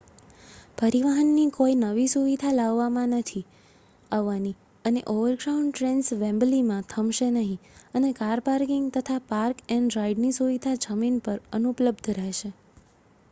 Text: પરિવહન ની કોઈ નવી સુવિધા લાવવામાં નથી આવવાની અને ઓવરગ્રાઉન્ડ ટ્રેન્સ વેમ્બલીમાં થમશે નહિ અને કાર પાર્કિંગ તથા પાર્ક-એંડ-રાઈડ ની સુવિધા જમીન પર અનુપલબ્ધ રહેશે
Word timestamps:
પરિવહન 0.77 1.27
ની 1.31 1.49
કોઈ 1.51 1.73
નવી 1.79 2.05
સુવિધા 2.07 2.53
લાવવામાં 2.53 3.11
નથી 3.15 3.41
આવવાની 4.11 4.53
અને 4.85 5.03
ઓવરગ્રાઉન્ડ 5.07 5.73
ટ્રેન્સ 5.73 6.09
વેમ્બલીમાં 6.21 6.87
થમશે 6.87 7.27
નહિ 7.35 7.53
અને 7.93 8.09
કાર 8.15 8.43
પાર્કિંગ 8.43 8.87
તથા 8.95 9.19
પાર્ક-એંડ-રાઈડ 9.29 10.23
ની 10.23 10.35
સુવિધા 10.35 10.73
જમીન 10.87 11.21
પર 11.23 11.37
અનુપલબ્ધ 11.53 12.11
રહેશે 12.17 12.51